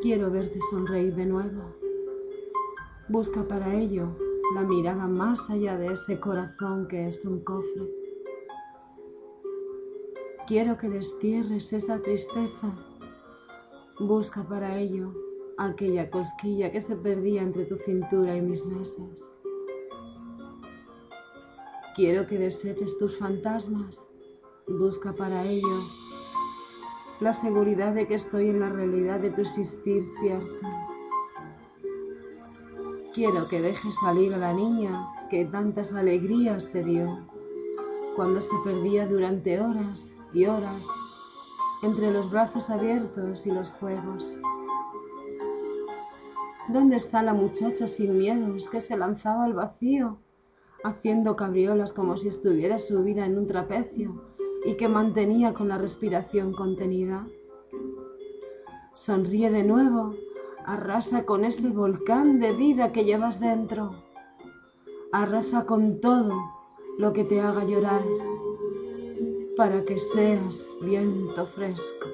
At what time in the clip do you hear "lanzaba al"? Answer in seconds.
48.96-49.54